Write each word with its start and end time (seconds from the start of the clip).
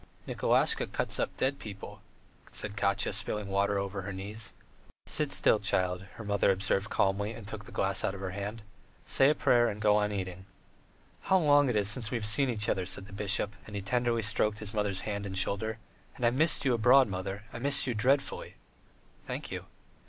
"Nikolasha 0.25 0.87
cuts 0.91 1.19
up 1.19 1.37
dead 1.37 1.59
people," 1.59 2.01
said 2.51 2.75
Katya, 2.75 3.13
spilling 3.13 3.49
water 3.49 3.77
over 3.77 4.01
her 4.01 4.11
knees. 4.11 4.51
"Sit 5.05 5.31
still, 5.31 5.59
child," 5.59 6.01
her 6.13 6.23
grandmother 6.23 6.49
observed 6.49 6.89
calmly, 6.89 7.33
and 7.33 7.47
took 7.47 7.65
the 7.65 7.71
glass 7.71 8.03
out 8.03 8.15
of 8.15 8.19
her 8.19 8.31
hand. 8.31 8.63
"Say 9.05 9.29
a 9.29 9.35
prayer, 9.35 9.67
and 9.67 9.79
go 9.79 9.97
on 9.97 10.11
eating." 10.11 10.47
"How 11.25 11.37
long 11.37 11.69
it 11.69 11.75
is 11.75 11.87
since 11.87 12.09
we 12.09 12.17
have 12.17 12.25
seen 12.25 12.49
each 12.49 12.67
other!" 12.67 12.87
said 12.87 13.05
the 13.05 13.13
bishop, 13.13 13.55
and 13.67 13.75
he 13.75 13.81
tenderly 13.83 14.23
stroked 14.23 14.57
his 14.57 14.73
mother's 14.73 15.01
hand 15.01 15.27
and 15.27 15.37
shoulder; 15.37 15.77
"and 16.15 16.25
I 16.25 16.31
missed 16.31 16.65
you 16.65 16.73
abroad, 16.73 17.07
mother, 17.07 17.43
I 17.53 17.59
missed 17.59 17.85
you 17.85 17.93
dreadfully." 17.93 18.55
"Thank 19.27 19.51
you." 19.51 19.65